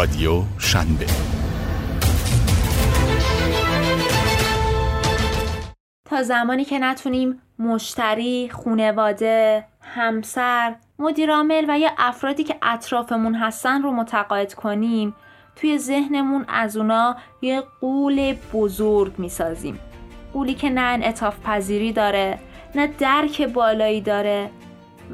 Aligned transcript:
رادیو 0.00 0.42
شنبه. 0.58 1.06
تا 6.04 6.22
زمانی 6.22 6.64
که 6.64 6.78
نتونیم 6.78 7.42
مشتری، 7.58 8.50
خونواده، 8.52 9.64
همسر، 9.80 10.74
مدیرعامل 10.98 11.64
و 11.68 11.78
یا 11.78 11.90
افرادی 11.98 12.44
که 12.44 12.56
اطرافمون 12.62 13.34
هستن 13.34 13.82
رو 13.82 13.92
متقاعد 13.92 14.54
کنیم 14.54 15.14
توی 15.56 15.78
ذهنمون 15.78 16.44
از 16.48 16.76
اونا 16.76 17.16
یه 17.42 17.62
قول 17.80 18.34
بزرگ 18.52 19.18
می‌سازیم. 19.18 19.80
قولی 20.32 20.54
که 20.54 20.70
نه 20.70 20.80
انعطاف 20.80 21.40
پذیری 21.44 21.92
داره 21.92 22.38
نه 22.74 22.86
درک 22.86 23.42
بالایی 23.42 24.00
داره 24.00 24.50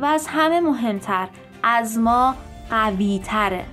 و 0.01 0.05
از 0.05 0.27
همه 0.27 0.61
مهمتر 0.61 1.29
از 1.63 1.99
ما 1.99 2.35
قوی 2.71 3.21
تره 3.25 3.65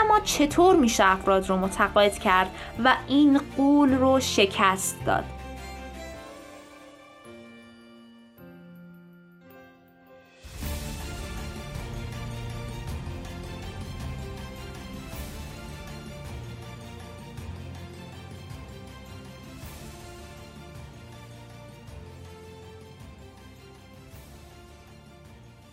اما 0.00 0.20
چطور 0.20 0.76
میشه 0.76 1.04
افراد 1.04 1.48
رو 1.48 1.56
متقاعد 1.56 2.18
کرد 2.18 2.50
و 2.84 2.96
این 3.08 3.40
قول 3.56 3.94
رو 3.94 4.20
شکست 4.20 4.96
داد؟ 5.06 5.24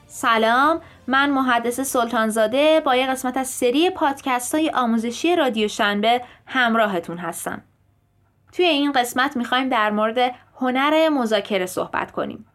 سلام 0.08 0.82
من 1.08 1.30
محدث 1.30 1.80
سلطانزاده 1.80 2.82
با 2.86 2.96
یه 2.96 3.08
قسمت 3.08 3.38
از 3.38 3.48
سری 3.48 3.90
پادکست 3.90 4.56
های 4.56 4.70
آموزشی 4.70 5.36
رادیو 5.36 5.68
شنبه 5.68 6.22
همراهتون 6.46 7.18
هستم. 7.18 7.64
توی 8.52 8.66
این 8.66 8.92
قسمت 8.92 9.38
می‌خوایم 9.38 9.70
در 9.70 9.92
مورد 9.92 10.36
هنر 10.60 11.10
مذاکره 11.10 11.66
صحبت 11.66 12.12
کنیم. 12.12 12.46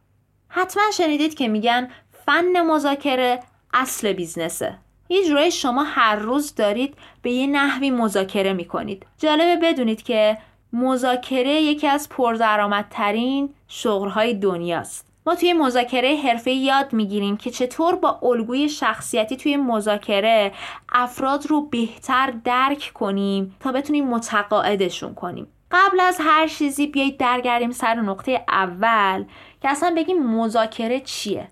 حتما 0.49 0.83
شنیدید 0.93 1.35
که 1.35 1.49
میگن 1.49 1.89
فن 2.27 2.61
مذاکره 2.61 3.41
اصل 3.75 4.13
بیزنسه. 4.13 4.79
یه 5.09 5.25
جورایی 5.27 5.51
شما 5.51 5.83
هر 5.83 6.17
روز 6.17 6.55
دارید 6.55 6.95
به 7.23 7.31
یه 7.31 7.47
نحوی 7.47 7.91
مذاکره 7.91 8.53
می‌کنید. 8.53 9.07
جالبه 9.19 9.57
بدونید 9.63 10.03
که 10.03 10.39
مذاکره 10.73 11.51
یکی 11.51 11.87
از 11.89 12.09
پردرآمدترین 12.09 13.55
شغلهای 13.69 14.35
دنیاست. 14.35 15.12
ما 15.27 15.35
توی 15.35 15.53
مذاکره 15.53 16.17
حرفه 16.17 16.51
یاد 16.51 16.93
می‌گیریم 16.93 17.37
که 17.37 17.51
چطور 17.51 17.97
با 17.97 18.19
الگوی 18.23 18.69
شخصیتی 18.69 19.37
توی 19.37 19.57
مذاکره 19.57 20.53
افراد 20.93 21.47
رو 21.47 21.61
بهتر 21.61 22.31
درک 22.45 22.91
کنیم 22.95 23.57
تا 23.61 23.73
بتونیم 23.73 24.09
متقاعدشون 24.09 25.15
کنیم. 25.15 25.47
قبل 25.71 26.01
از 26.01 26.19
هر 26.21 26.47
چیزی 26.47 26.87
بیایید 26.87 27.17
برگردیم 27.17 27.71
سر 27.71 27.95
نقطه 27.95 28.45
اول 28.49 29.25
که 29.61 29.69
اصلا 29.69 29.95
بگیم 29.97 30.27
مذاکره 30.27 31.01
چیه 31.01 31.49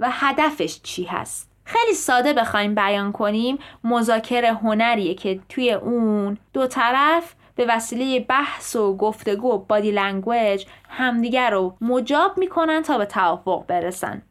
و 0.00 0.08
هدفش 0.10 0.80
چی 0.82 1.04
هست. 1.04 1.50
خیلی 1.64 1.94
ساده 1.94 2.32
بخوایم 2.32 2.74
بیان 2.74 3.12
کنیم 3.12 3.58
مذاکره 3.84 4.52
هنریه 4.52 5.14
که 5.14 5.40
توی 5.48 5.72
اون 5.72 6.38
دو 6.52 6.66
طرف 6.66 7.34
به 7.56 7.66
وسیله 7.68 8.20
بحث 8.20 8.76
و 8.76 8.96
گفتگو 8.96 9.52
و 9.52 9.58
body 9.58 9.90
language 9.90 10.66
همدیگر 10.88 11.50
رو 11.50 11.76
مجاب 11.80 12.38
می‌کنن 12.38 12.82
تا 12.82 12.98
به 12.98 13.06
توافق 13.06 13.66
برسن 13.66 14.22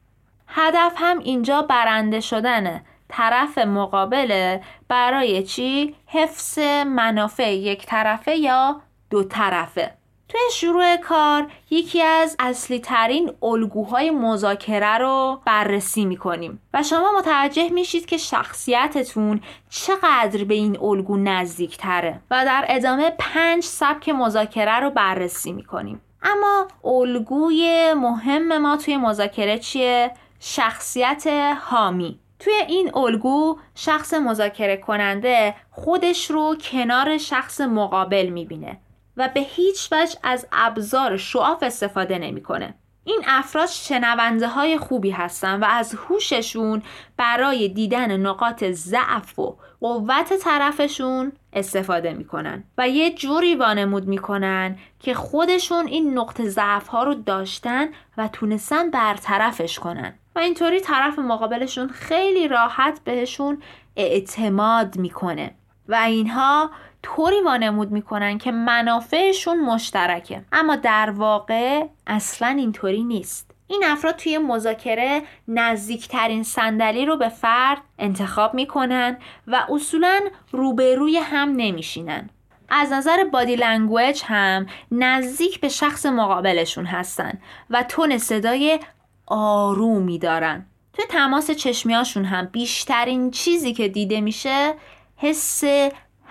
هدف 0.47 0.93
هم 0.95 1.19
اینجا 1.19 1.61
برنده 1.61 2.19
شدنه 2.19 2.85
طرف 3.09 3.57
مقابله 3.57 4.61
برای 4.88 5.44
چی؟ 5.44 5.95
حفظ 6.07 6.59
منافع 6.88 7.53
یک 7.55 7.85
طرفه 7.85 8.35
یا 8.35 8.81
دو 9.09 9.23
طرفه 9.23 10.02
توی 10.33 10.41
شروع 10.53 10.97
کار 10.97 11.47
یکی 11.69 12.01
از 12.01 12.35
اصلی 12.39 12.79
ترین 12.79 13.31
الگوهای 13.44 14.11
مذاکره 14.11 14.97
رو 14.97 15.41
بررسی 15.45 16.05
می‌کنیم 16.05 16.61
و 16.73 16.83
شما 16.83 17.11
متوجه 17.17 17.69
میشید 17.69 18.05
که 18.05 18.17
شخصیتتون 18.17 19.41
چقدر 19.69 20.43
به 20.43 20.53
این 20.53 20.79
الگو 20.81 21.17
نزدیک 21.17 21.77
تره 21.77 22.19
و 22.31 22.45
در 22.45 22.66
ادامه 22.67 23.11
پنج 23.19 23.63
سبک 23.63 24.09
مذاکره 24.09 24.79
رو 24.79 24.89
بررسی 24.89 25.51
می‌کنیم. 25.51 26.01
اما 26.23 26.67
الگوی 26.83 27.93
مهم 27.93 28.57
ما 28.57 28.77
توی 28.77 28.97
مذاکره 28.97 29.59
چیه؟ 29.59 30.11
شخصیت 30.39 31.27
حامی. 31.61 32.19
توی 32.39 32.53
این 32.67 32.95
الگو 32.95 33.57
شخص 33.75 34.13
مذاکره 34.13 34.77
کننده 34.77 35.55
خودش 35.72 36.31
رو 36.31 36.55
کنار 36.72 37.17
شخص 37.17 37.61
مقابل 37.61 38.25
می‌بینه. 38.25 38.79
و 39.18 39.29
به 39.34 39.40
هیچ 39.40 39.90
وجه 39.91 40.19
از 40.24 40.47
ابزار 40.51 41.18
شعاف 41.18 41.63
استفاده 41.63 42.18
نمی‌کنه. 42.18 42.74
این 43.06 43.22
افراد 43.28 43.68
شنونده 43.68 44.47
های 44.47 44.78
خوبی 44.78 45.12
هستن 45.12 45.59
و 45.59 45.66
از 45.69 45.96
هوششون 45.96 46.84
برای 47.18 47.69
دیدن 47.69 48.18
نقاط 48.18 48.63
ضعف 48.63 49.40
و 49.40 49.57
قوت 49.81 50.34
طرفشون 50.34 51.31
استفاده 51.53 52.13
می‌کنن 52.13 52.63
و 52.78 52.90
یه 52.90 53.13
جوری 53.13 53.56
وانمود 53.56 54.07
می‌کنن 54.07 54.78
که 55.00 55.13
خودشون 55.13 55.88
این 55.88 56.18
نقطه 56.18 56.50
ضعف 56.50 56.88
ها 56.88 57.03
رو 57.03 57.13
داشتن 57.13 57.88
و 58.18 58.28
تونستن 58.28 58.90
برطرفش 58.90 59.79
کنن 59.79 60.13
و 60.35 60.40
اینطوری 60.40 60.79
طرف 60.79 61.19
مقابلشون 61.19 61.88
خیلی 61.88 62.47
راحت 62.47 63.00
بهشون 63.03 63.62
اعتماد 63.96 64.97
می‌کنه 64.97 65.56
و 65.88 65.96
اینها 65.96 66.72
طوری 67.03 67.41
وانمود 67.41 67.91
می‌کنن 67.91 68.38
که 68.38 68.52
منافعشون 68.52 69.59
مشترکه. 69.59 70.41
اما 70.52 70.75
در 70.75 71.09
واقع 71.09 71.86
اصلا 72.08 72.47
اینطوری 72.47 73.03
نیست. 73.03 73.52
این 73.68 73.84
افراد 73.86 74.16
توی 74.16 74.38
مذاکره 74.38 75.22
نزدیکترین 75.47 76.44
صندلی 76.44 77.06
رو 77.06 77.18
به 77.18 77.30
فرد 77.30 77.81
انتخاب 78.00 78.53
می‌کنن 78.53 79.18
و 79.47 79.66
اصولا 79.69 80.19
روبروی 80.52 81.18
هم 81.18 81.53
نمیشینن. 81.56 82.30
از 82.69 82.91
نظر 82.91 83.24
body 83.23 83.56
language 83.56 84.22
هم 84.25 84.66
نزدیک 84.91 85.59
به 85.59 85.70
شخص 85.70 86.06
مقابلشون 86.06 86.85
هستن 86.85 87.40
و 87.70 87.84
تون 87.84 88.18
صدای 88.18 88.80
آرومی 89.28 90.20
دارن. 90.20 90.66
توی 90.94 91.06
تماس 91.06 91.52
چشمیاشون 91.52 92.25
هم 92.25 92.46
بیشترین 92.46 93.31
چیزی 93.31 93.74
که 93.74 93.88
دیده 93.88 94.22
میشه 94.22 94.74
حس 95.18 95.64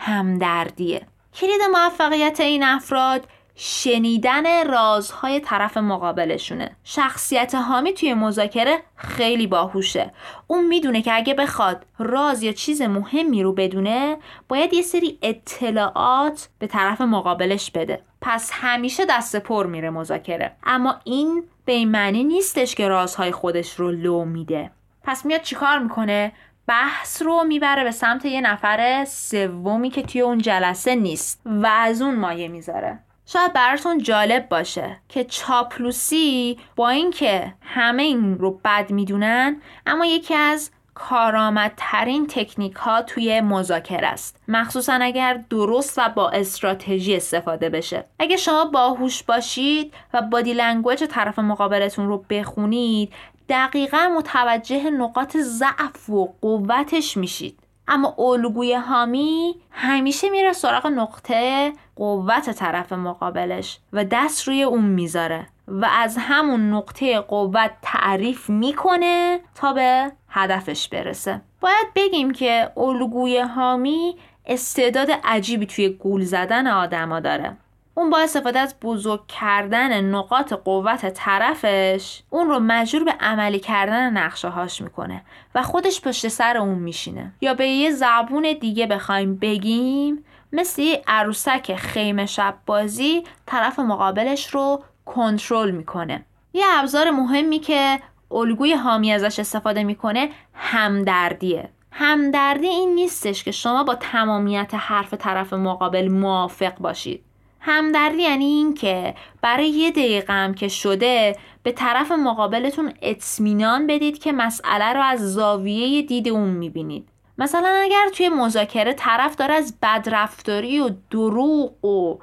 همدردیه. 0.05 1.07
کلید 1.35 1.61
موفقیت 1.73 2.41
این 2.41 2.63
افراد 2.63 3.29
شنیدن 3.55 4.67
رازهای 4.71 5.41
طرف 5.41 5.77
مقابلشونه. 5.77 6.77
شخصیت 6.85 7.55
حامی 7.55 7.93
توی 7.93 8.15
مذاکره 8.15 8.79
خیلی 8.97 9.47
باهوشه. 9.47 10.13
اون 10.47 10.67
می‌دونه 10.67 11.03
که 11.03 11.15
اگه 11.15 11.35
بخواد 11.35 11.87
راز 11.99 12.43
یا 12.43 12.53
چیز 12.53 12.83
مهمی 12.83 13.43
رو 13.43 13.53
بدونه 13.53 14.17
باید 14.49 14.75
یه 14.75 14.83
سری 14.83 15.19
اطلاعات 15.23 16.49
به 16.59 16.67
طرف 16.67 17.01
مقابلش 17.01 17.71
بده. 17.71 18.03
پس 18.21 18.51
همیشه 18.53 19.05
دست 19.09 19.37
پر 19.37 19.67
میره 19.67 19.91
مذاکره. 19.91 20.57
اما 20.65 20.95
این 21.05 21.45
به 21.65 21.73
این 21.73 21.91
معنی 21.91 22.25
نیستش 22.25 22.75
که 22.75 22.89
رازهای 22.89 23.33
خودش 23.33 23.75
رو 23.75 23.91
لو 23.91 24.25
میده. 24.25 24.71
پس 25.05 25.27
میاد 25.27 25.43
چیکار 25.43 25.79
می‌کنه؟ 25.79 26.33
بحث 26.67 27.23
رو 27.23 27.45
می‌بره 27.45 27.85
به 27.85 27.91
سمت 27.91 28.25
یه 28.25 28.41
نفر 28.41 29.05
سومی 29.05 29.91
که 29.91 30.03
توی 30.03 30.21
اون 30.21 30.39
جلسه 30.39 30.95
نیست 30.95 31.41
و 31.45 31.67
از 31.67 32.03
اون 32.03 32.15
مایه 32.15 32.49
می‌ذاره. 32.49 32.99
شاید 33.27 33.53
براتون 33.53 33.99
جالب 33.99 34.49
باشه 34.49 34.97
که 35.09 35.25
چاپلوسی 35.25 36.59
با 36.77 36.89
اینکه 36.89 37.55
همه 37.63 38.03
این 38.03 38.39
رو 38.39 38.61
بد 38.65 38.91
می‌دونن 38.91 39.61
اما 39.87 40.07
یکی 40.07 40.35
از 40.35 40.71
کارآمدترین 40.95 42.27
تکنیک 42.27 42.75
ها 42.75 43.03
توی 43.03 43.41
مذاکره 43.41 44.07
است. 44.07 44.43
مخصوصا 44.49 44.93
اگر 44.93 45.41
درست 45.51 45.99
و 45.99 46.09
با 46.09 46.31
استراتژی 46.31 47.17
استفاده 47.17 47.69
بشه. 47.69 48.05
اگه 48.19 48.37
شما 48.37 48.65
باهوش 48.65 49.23
باشید 49.23 49.95
و 50.15 50.23
body 50.23 50.55
language 50.55 51.05
طرف 51.05 51.39
مقابلتون 51.39 52.09
رو 52.09 52.25
بخونید 52.31 53.13
دقیقا 53.49 54.09
متوجه 54.19 54.91
نقاط 54.91 55.37
ضعف 55.37 56.11
و 56.11 56.35
قوتش 56.41 57.17
میشید. 57.17 57.59
اما 57.89 58.15
الگوی 58.19 58.75
حامی 58.75 59.55
همیشه 59.71 60.31
میره 60.31 60.53
سراغ 60.53 60.87
نقطه 60.87 61.73
قوت 61.97 62.51
طرف 62.51 62.93
مقابلش 62.93 63.79
و 63.93 64.05
دست 64.05 64.49
روی 64.49 64.63
اون 64.63 64.85
می‌ذاره 64.85 65.47
و 65.69 65.89
از 65.93 66.17
همون 66.21 66.71
نقطه 66.71 67.21
قوت 67.21 67.71
تعریف 67.83 68.51
می‌کنه 68.51 69.41
تا 69.55 69.73
به 69.73 70.13
هدفش 70.29 70.89
برسه. 70.89 71.41
باید 71.61 71.87
بگیم 71.97 72.33
که 72.33 72.71
الگوی 72.77 73.39
حامی 73.39 74.17
استعداد 74.47 75.09
عجیبی 75.25 75.67
توی 75.67 75.89
گول 75.89 76.25
زدن 76.25 76.67
آدما 76.67 77.21
داره. 77.21 77.57
اون 77.95 78.11
با 78.11 78.19
استفاده 78.19 78.59
از 78.59 78.75
بزرگ 78.83 79.27
کردن 79.27 80.05
نقاط 80.05 80.53
قوت 80.53 81.15
طرفش 81.15 82.23
اون 82.31 82.49
رو 82.49 82.59
مجبور 82.59 83.05
به 83.05 83.15
عملی 83.21 83.59
کردن 83.59 84.11
نقشه 84.11 84.49
هاش 84.49 84.81
می‌کنه 84.81 85.23
و 85.55 85.63
خودش 85.63 86.01
پشت 86.01 86.29
سر 86.29 86.57
اون 86.57 86.79
میشینه. 86.79 87.33
یا 87.41 87.55
به 87.55 87.69
یه 87.69 87.91
زبون 87.91 88.57
دیگه 88.61 88.87
بخوایم 88.87 89.37
بگیم 89.37 90.25
مثل 90.53 90.97
عروسک 91.07 91.75
خیمه 91.75 92.27
شب 92.27 92.55
بازی 92.67 93.25
طرف 93.47 93.79
مقابلش 93.79 94.55
رو 94.55 94.83
کنترل 95.05 95.71
می‌کنه. 95.71 96.25
یه 96.53 96.65
ابزار 96.69 97.11
مهمی 97.11 97.59
که 97.59 98.01
الگوی 98.31 98.73
حامی 98.73 99.13
ازش 99.13 99.39
استفاده 99.39 99.85
می‌کنه 99.85 100.29
همدردیه. 100.55 101.71
همدردی 101.93 102.67
این 102.67 102.95
نیستش 102.95 103.45
که 103.45 103.51
شما 103.51 103.85
با 103.85 103.95
تمامیت 103.95 104.71
حرف 104.75 105.15
طرف 105.15 105.53
مقابل 105.53 106.09
موافق 106.09 106.79
باشید. 106.79 107.25
همدردی 107.65 108.23
یعنی 108.23 108.45
این 108.45 108.75
که 108.75 109.15
برای 109.43 109.69
یه 109.69 109.91
دقیقه 109.91 110.33
هم 110.33 110.55
که 110.55 110.69
شده 110.69 111.37
به 111.63 111.73
طرف 111.73 112.13
مقابلتون 112.13 112.93
اطمینان 113.03 113.87
بدید 113.87 114.19
که 114.19 114.33
مسئله 114.33 114.93
رو 114.93 115.01
از 115.03 115.35
زاویه 115.35 116.03
دید 116.03 116.29
اون 116.29 116.49
می‌بینید. 116.49 117.09
مثلا 117.39 117.69
اگر 117.69 118.09
توی 118.15 118.29
مذاکره 118.29 118.93
طرف 118.93 119.37
داره 119.37 119.55
از 119.55 119.75
بدرفتاری 119.83 120.81
و 120.81 120.91
دروغ 121.11 121.85
و 121.85 122.19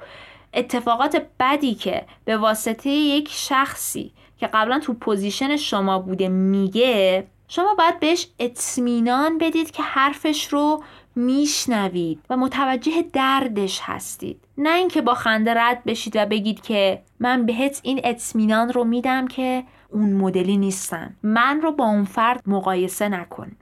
اتفاقات 0.54 1.26
بدی 1.40 1.74
که 1.74 2.06
به 2.24 2.36
واسطه 2.36 2.90
یک 2.90 3.28
شخصی 3.32 4.12
که 4.38 4.46
قبلا 4.46 4.78
تو 4.78 4.94
پوزیشن 4.94 5.56
شما 5.56 5.98
بوده 5.98 6.28
میگه 6.28 7.26
شما 7.48 7.74
باید 7.74 8.00
بهش 8.00 8.26
اطمینان 8.38 9.38
بدید 9.38 9.70
که 9.70 9.82
حرفش 9.82 10.46
رو 10.46 10.82
میشنوید 11.16 12.20
و 12.30 12.36
متوجه 12.36 13.02
دردش 13.12 13.80
هستید. 13.82 14.40
نه 14.62 14.74
اینکه 14.74 15.02
با 15.02 15.14
خنده 15.14 15.54
رد 15.54 15.84
بشید 15.84 16.16
و 16.16 16.26
بگید 16.26 16.62
که 16.62 17.02
من 17.20 17.46
بهت 17.46 17.80
این 17.82 18.00
اطمینان 18.04 18.72
رو 18.72 18.84
میدم 18.84 19.28
که 19.28 19.64
اون 19.88 20.12
مدلی 20.12 20.56
نیستم. 20.56 21.16
من 21.22 21.60
رو 21.62 21.72
با 21.72 21.84
اون 21.84 22.04
فرد 22.04 22.42
مقایسه 22.46 23.08
نکن. 23.08 23.52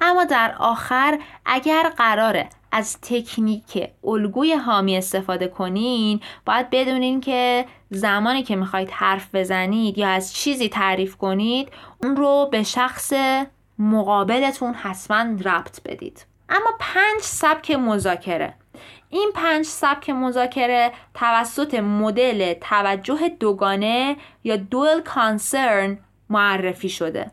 اما 0.00 0.24
در 0.24 0.54
آخر 0.58 1.18
اگر 1.46 1.92
قراره 1.96 2.48
از 2.72 3.00
تکنیک 3.00 3.88
الگوی 4.04 4.52
حامی 4.52 4.96
استفاده 4.96 5.48
کنین 5.48 6.20
باید 6.46 6.70
بدونین 6.70 7.20
که 7.20 7.66
زمانی 7.90 8.42
که 8.42 8.56
می‌خواید 8.56 8.90
حرف 8.90 9.34
بزنید 9.34 9.98
یا 9.98 10.08
از 10.08 10.34
چیزی 10.34 10.68
تعریف 10.68 11.16
کنید 11.16 11.68
اون 12.02 12.16
رو 12.16 12.48
به 12.52 12.62
شخص 12.62 13.12
مقابلتون 13.78 14.74
حتما 14.74 15.24
ربط 15.44 15.82
بدید. 15.82 16.26
اما 16.48 16.70
پنج 16.78 17.20
سبک 17.20 17.70
مذاکره. 17.70 18.54
این 19.10 19.30
پنج 19.34 19.64
سبک 19.64 20.10
مذاکره 20.10 20.92
توسط 21.14 21.74
مدل 21.74 22.54
توجه 22.54 23.28
دوگانه 23.40 24.16
یا 24.44 24.56
دوال 24.56 25.00
کانسرن 25.00 25.98
معرفی 26.30 26.88
شده 26.88 27.30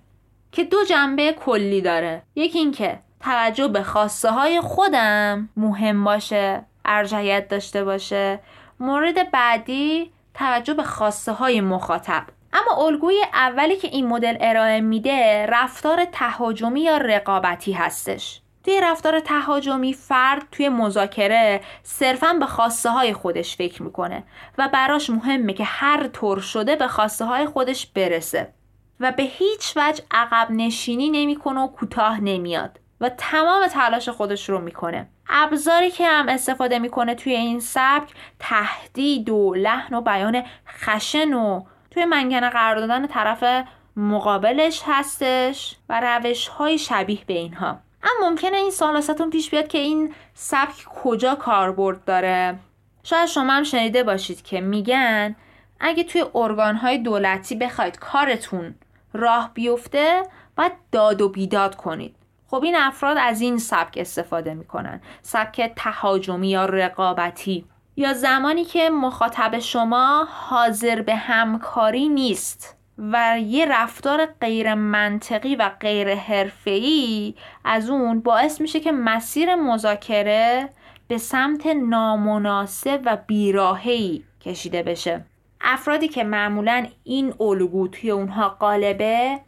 که 0.52 0.64
دو 0.64 0.78
جنبه 0.90 1.34
کلی 1.34 1.82
داره. 1.82 2.22
یکی 2.36 2.60
اینکه 2.60 3.00
توجه 3.20 3.68
به 3.68 3.84
خواسته 3.84 4.32
های 4.32 4.62
خودم 4.62 5.50
مهم 5.58 6.04
باشه 6.04 6.66
ارجحیت 6.86 7.48
داشته 7.48 7.84
باشه. 7.84 8.40
مورد 8.80 9.32
بعدی 9.32 10.12
توجه 10.34 10.74
به 10.74 10.84
خواسته 10.84 11.32
های 11.32 11.62
مخاطب. 11.62 12.24
اما 12.54 12.86
الگوی 12.86 13.24
اولی 13.34 13.76
که 13.76 13.88
این 13.88 14.08
مدل 14.08 14.38
ارائه 14.40 14.82
میده 14.82 15.46
رفتار 15.46 16.06
تهاجمی 16.06 16.82
یا 16.82 16.98
رقابتی 16.98 17.72
هستش. 17.72 18.42
توی 18.66 18.82
رفتار 18.82 19.20
تهاجمی 19.20 19.94
فرد 19.94 20.48
توی 20.52 20.70
مذاکره 20.70 21.62
صرفا 21.84 22.34
به 22.34 22.46
خواسته 22.46 22.90
های 22.90 23.14
خودش 23.14 23.56
فکر 23.56 23.84
می‌کنه 23.84 24.24
و 24.58 24.70
براش 24.74 25.10
مهمه 25.10 25.54
که 25.54 25.64
هر 25.64 26.08
طور 26.08 26.40
شده 26.40 26.76
به 26.76 26.88
خواسته 26.88 27.26
های 27.26 27.46
خودش 27.46 27.86
برسه 27.86 28.54
و 29.00 29.12
به 29.12 29.24
هیچ 29.24 29.74
وجه 29.76 30.04
عقب 30.12 30.52
نشینی 30.52 31.10
نمی‌کنه 31.10 31.62
و 31.62 31.68
کوتاه 31.68 32.22
نمیاد 32.22 32.80
و 33.02 33.10
تمام 33.10 33.68
تلاش 33.68 34.10
خودش 34.10 34.50
رو 34.50 34.62
می‌کنه. 34.62 35.10
ابزاری 35.30 35.92
که 35.92 36.08
هم 36.08 36.30
استفاده 36.30 36.80
می‌کنه 36.80 37.16
توی 37.16 37.36
این 37.36 37.60
سبک 37.60 38.14
تهدید 38.40 39.30
و 39.30 39.54
لحن 39.54 39.96
و 39.96 40.02
بیان 40.02 40.44
خشن 40.68 41.34
و 41.34 41.64
توی 41.92 42.06
منگنه 42.06 42.50
قرار 42.50 42.76
دادن 42.76 43.08
طرف 43.08 43.66
مقابلش 43.96 44.82
هستش 44.86 45.76
و 45.90 46.02
روش 46.02 46.48
های 46.48 46.78
شبیه 46.78 47.20
به 47.28 47.34
اینها. 47.34 47.85
اما 48.06 48.30
ممکنه 48.30 48.58
این 48.58 48.72
سال 48.72 49.02
پیش 49.32 49.50
بیاد 49.50 49.68
که 49.68 49.78
این 49.78 50.14
سبک 50.34 50.86
کجا 51.04 51.36
کاربرد 51.36 52.04
داره. 52.04 52.60
شاید 53.04 53.26
شما 53.26 53.54
هم 53.54 53.64
شنیده 53.64 54.04
باشید 54.04 54.42
که 54.42 54.62
میگن 54.62 55.36
اگه 55.80 56.04
توی 56.04 56.26
ارگانهای 56.36 56.98
دولتی 56.98 57.56
بخواید 57.56 58.00
کارتون 58.00 58.76
راه 59.14 59.52
بیفته 59.54 60.24
باید 60.58 60.72
داد 60.92 61.22
و 61.22 61.30
بیداد 61.30 61.76
کنید. 61.76 62.16
خب 62.48 62.64
این 62.64 62.76
افراد 62.76 63.18
از 63.20 63.42
این 63.42 63.58
سبک 63.58 63.98
استفاده 63.98 64.54
می‌کنن. 64.54 65.02
سبک 65.22 65.74
تهاجمی 65.76 66.50
یا 66.50 66.66
رقابتی. 66.66 67.66
یا 67.96 68.14
زمانی 68.14 68.66
که 68.66 68.90
مخاطب 68.90 69.60
شما 69.60 70.28
حاضر 70.30 71.02
به 71.02 71.16
همکاری 71.16 72.10
نیست. 72.10 72.75
و 72.98 73.40
یه 73.40 73.66
رفتار 73.66 74.26
غیر 74.26 74.74
منطقی 74.74 75.56
و 75.56 75.70
غیر 75.80 76.16
حرفه‌ای 76.16 77.34
از 77.64 77.90
اون 77.90 78.20
باعث 78.20 78.62
میشه 78.62 78.80
که 78.80 78.92
مسیر 78.92 79.56
مذاکره 79.56 80.70
به 81.08 81.18
سمت 81.18 81.68
نامناسب 81.68 83.02
و 83.06 83.18
بیراهی 83.28 84.24
کشیده 84.42 84.84
بشه. 84.84 85.26
افرادی 85.62 86.08
که 86.08 86.24
معمولا 86.24 86.88
این 87.04 87.34
الگو 87.40 87.88
توی 87.88 88.12
اونها 88.12 88.50
قالبه 88.50 89.40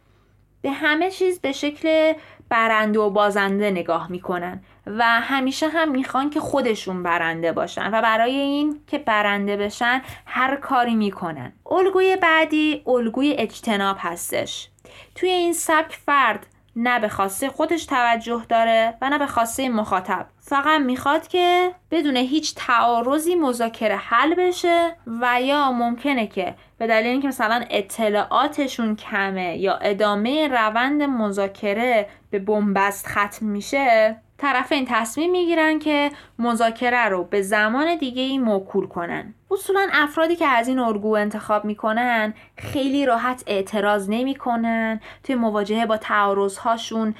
به 0.62 0.70
همه 0.70 1.10
چیز 1.10 1.40
به 1.40 1.52
شکل 1.52 2.12
برنده 2.48 2.98
و 2.98 3.10
بازنده 3.10 3.70
نگاه 3.70 4.10
می‌کنن 4.10 4.60
و 4.86 5.04
همیشه 5.04 5.68
هم 5.68 5.90
می‌خوان 5.90 6.30
که 6.30 6.40
خودشون 6.40 7.02
برنده 7.02 7.52
باشن 7.52 7.90
و 7.94 8.02
برای 8.02 8.36
این 8.36 8.80
که 8.86 8.98
برنده 8.98 9.56
بشن 9.56 10.02
هر 10.26 10.56
کاری 10.56 10.94
می‌کنن. 10.94 11.52
الگوی 11.70 12.16
بعدی 12.16 12.82
الگوی 12.86 13.34
اجتناب 13.38 13.96
هستش. 14.00 14.68
توی 15.14 15.30
این 15.30 15.52
سبک 15.52 15.92
فرد 16.06 16.46
نه 16.80 17.00
به 17.00 17.08
خواسته 17.08 17.48
خودش 17.48 17.86
توجه 17.86 18.42
داره 18.48 18.94
و 19.02 19.10
نه 19.10 19.18
به 19.18 19.26
خواسته 19.26 19.68
مخاطب. 19.68 20.26
فقط 20.40 20.80
می‌خواد 20.80 21.28
که 21.28 21.74
بدون 21.90 22.16
هیچ 22.16 22.54
تعارضی 22.54 23.34
مذاکره 23.34 23.96
حل 23.96 24.34
بشه 24.34 24.96
و 25.20 25.42
یا 25.42 25.72
ممکنه 25.72 26.26
که 26.26 26.54
به 26.78 26.86
دلیل 26.86 27.06
اینکه 27.06 27.28
مثلا 27.28 27.64
اطلاعاتشون 27.70 28.96
کمه 28.96 29.56
یا 29.56 29.74
ادامه 29.76 30.48
روند 30.48 31.02
مذاکره 31.02 32.08
به 32.30 32.38
بنبست 32.38 33.06
ختم 33.06 33.46
میشه 33.46 34.16
طرفین 34.38 34.86
تصمیم 34.88 35.30
می‌گیرن 35.30 35.78
که 35.78 36.10
مذاکره 36.38 37.08
رو 37.08 37.24
به 37.24 37.42
زمان 37.42 37.96
دیگه 37.96 38.22
ای 38.22 38.38
موکول 38.38 38.86
کنن. 38.86 39.34
اصولا 39.50 39.88
افرادی 39.92 40.36
که 40.36 40.46
از 40.46 40.68
این 40.68 40.78
ارگو 40.78 41.16
انتخاب 41.16 41.64
می‌کنن 41.64 42.34
خیلی 42.56 43.06
راحت 43.06 43.44
اعتراض 43.46 44.10
نمی‌کنن 44.10 45.00
توی 45.24 45.34
مواجهه 45.34 45.86
با 45.86 45.96
تعارض 45.96 46.58
هاشون 46.58 47.14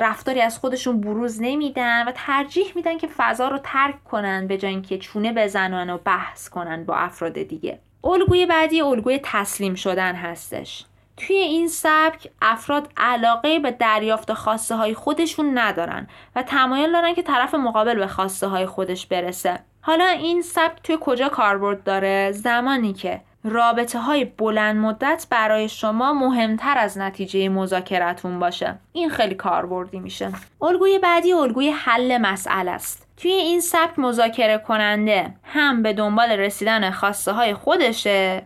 رفتاری 0.00 0.40
از 0.40 0.58
خودشون 0.58 1.00
بروز 1.00 1.42
نمیدن 1.42 2.08
و 2.08 2.12
ترجیح 2.14 2.72
میدن 2.74 2.98
که 2.98 3.06
فضا 3.06 3.48
رو 3.48 3.58
ترک 3.64 4.04
کنن 4.04 4.46
به 4.46 4.58
جای 4.58 4.70
اینکه 4.70 4.98
چونه 4.98 5.32
بزنن 5.32 5.90
و 5.90 5.98
بحث 5.98 6.48
کنن 6.48 6.84
با 6.84 6.94
افراد 6.94 7.42
دیگه. 7.42 7.78
الگوی 8.04 8.46
بعدی 8.46 8.80
الگوی 8.80 9.20
تسلیم 9.22 9.74
شدن 9.74 10.14
هستش. 10.14 10.84
توی 11.26 11.36
این 11.36 11.68
سبک 11.68 12.30
افراد 12.42 12.88
علاقه 12.96 13.58
به 13.58 13.70
دریافت 13.70 14.32
خواسته 14.32 14.76
های 14.76 14.94
خودشون 14.94 15.58
ندارن 15.58 16.06
و 16.36 16.42
تمایل 16.42 16.92
دارن 16.92 17.14
که 17.14 17.22
طرف 17.22 17.54
مقابل 17.54 17.98
به 17.98 18.06
خواسته 18.06 18.46
های 18.46 18.66
خودش 18.66 19.06
برسه. 19.06 19.58
حالا 19.80 20.06
این 20.06 20.42
سبک 20.42 20.82
توی 20.82 20.98
کجا 21.00 21.28
کاربرد 21.28 21.84
داره؟ 21.84 22.32
زمانی 22.32 22.92
که 22.92 23.20
رابطه 23.44 23.98
های 23.98 24.24
بلند 24.24 24.76
مدت 24.76 25.26
برای 25.30 25.68
شما 25.68 26.12
مهمتر 26.12 26.78
از 26.78 26.98
نتیجه 26.98 27.48
مذاکرتون 27.48 28.38
باشه. 28.38 28.78
این 28.92 29.10
خیلی 29.10 29.34
کاربردی 29.34 29.98
میشه. 29.98 30.32
الگوی 30.62 30.98
بعدی 30.98 31.32
الگوی 31.32 31.70
حل 31.70 32.18
مسئله 32.18 32.70
است. 32.70 33.06
توی 33.16 33.30
این 33.30 33.60
سبک 33.60 33.98
مذاکره 33.98 34.58
کننده 34.58 35.34
هم 35.44 35.82
به 35.82 35.92
دنبال 35.92 36.30
رسیدن 36.30 36.90
خواسته 36.90 37.32
های 37.32 37.54
خودشه 37.54 38.42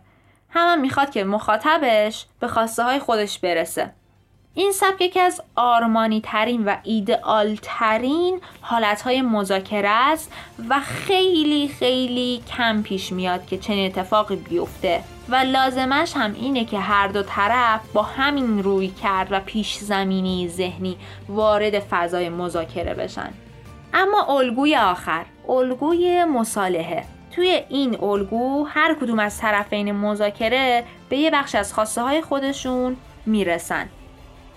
هم, 0.55 0.81
می‌خواد 0.81 1.11
که 1.11 1.25
مخاطبش 1.25 2.27
به 2.41 2.49
خواسته 2.49 2.83
های 2.83 2.99
خودش 2.99 3.39
برسه. 3.39 3.91
این 4.55 4.73
سبک 4.73 5.01
یکی 5.01 5.21
از 5.21 5.41
آرمانی 5.57 6.21
ترین 6.21 6.65
و 6.65 6.77
ایدئال 6.83 7.59
ترین 7.63 8.41
حالت 8.61 9.03
های 9.03 9.23
مذاکره 9.23 9.89
است 9.89 10.33
و 10.69 10.81
خیلی 10.81 11.69
خیلی 11.69 12.43
کم 12.57 12.83
پیش 12.83 13.13
میاد 13.13 13.47
که 13.47 13.59
چنین 13.59 13.87
اتفاقی 13.87 14.37
بیفته 14.37 15.01
و 15.29 15.37
لازمش 15.37 16.17
هم 16.17 16.35
اینه 16.35 16.65
که 16.65 16.79
هر 16.79 17.09
دو 17.09 17.23
طرف 17.23 17.81
با 17.93 18.03
همین 18.03 18.63
روی 18.63 18.89
کرد 18.89 19.29
و 19.31 19.41
پیش 19.41 19.79
زمینی 19.79 20.49
ذهنی 20.49 20.97
وارد 21.29 21.79
فضای 21.79 22.29
مذاکره 22.29 22.95
بشن. 22.95 23.33
اما 23.95 24.39
الگوی 24.39 24.77
آخر 24.77 25.25
الگوی 25.49 26.25
مصالحه. 26.25 27.05
توی 27.35 27.63
این 27.69 28.05
الگو 28.05 28.65
هر 28.65 28.95
کدوم 28.95 29.19
از 29.19 29.39
طرفین 29.39 29.93
مذاکره 29.93 30.85
به 31.09 31.17
یه 31.17 31.31
بخش 31.31 31.55
از 31.55 31.75
خواسته 31.75 32.03
های 32.03 32.23
خودشون 32.23 32.97
می‌رسن. 33.27 33.89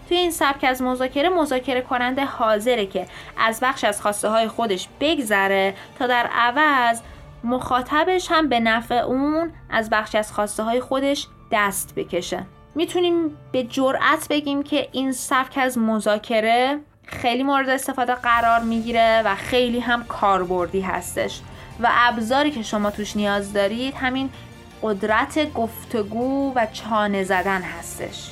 توی 0.08 0.18
این 0.18 0.32
سبک 0.32 0.64
از 0.64 0.82
مذاکره 0.82 1.30
مذاکره 1.30 1.82
کننده 1.82 2.26
حاضره 2.26 2.86
که 2.86 3.08
از 3.38 3.60
بخش 3.60 3.84
از 3.84 4.02
خواسته 4.02 4.30
های 4.30 4.48
خودش 4.48 4.88
بگذره 5.00 5.74
تا 6.00 6.08
در 6.08 6.30
عوض 6.34 7.02
مخاطبش 7.44 8.28
هم 8.32 8.50
به 8.50 8.60
نفع 8.60 8.96
اون 8.96 9.52
از 9.70 9.90
بخش 9.90 10.16
از 10.16 10.34
خواسته 10.34 10.64
های 10.64 10.82
خودش 10.82 11.28
دست 11.52 11.96
بکشه. 11.96 12.46
می‌تونیم 12.76 13.38
به 13.52 13.64
جرأت 13.64 14.28
بگیم 14.30 14.64
که 14.64 14.90
این 14.92 15.12
سبک 15.12 15.58
از 15.58 15.78
مذاکره 15.78 16.80
خیلی 17.08 17.44
مورد 17.44 17.70
استفاده 17.70 18.16
قرار 18.16 18.60
می‌گیره 18.60 19.22
و 19.26 19.36
خیلی 19.36 19.80
هم 19.80 20.04
کاربردی 20.04 20.82
هستش. 20.82 21.40
و 21.80 21.88
ابزاری 21.92 22.52
که 22.52 22.64
شما 22.64 22.92
توش 22.92 23.16
نیاز 23.16 23.54
دارید 23.54 23.94
همین 23.94 24.30
قدرت 24.82 25.54
گفتگو 25.54 26.54
و 26.56 26.68
چانه 26.74 27.24
زدن 27.24 27.62
هستش. 27.62 28.32